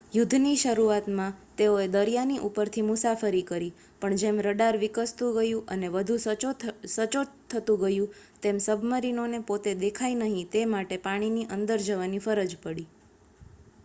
યુદ્ધની 0.11 0.51
શરૂઆતમાં 0.59 1.33
તેઓએ 1.57 1.83
દરિયાની 1.95 2.37
ઉપરથી 2.47 2.83
મુસાફરી 2.87 3.41
કરી 3.43 3.67
પણ 4.01 4.21
જેમ 4.21 4.39
રડાર 4.45 4.79
વિકસતું 4.85 5.35
ગયું 5.37 5.69
અને 5.75 5.91
વધુ 5.91 6.17
સચોટ 6.23 7.37
થતું 7.49 7.79
ગયું 7.83 8.17
તેમ 8.43 8.65
સબ્મરીનોને 8.65 9.45
પોતે 9.45 9.77
દેખાય 9.79 10.21
નહીં 10.25 10.51
તે 10.51 10.67
માટે 10.71 11.01
પાણીની 11.05 11.47
અંદર 11.51 11.87
જવાની 11.87 12.25
ફરજ 12.25 12.59
પડી 12.61 12.89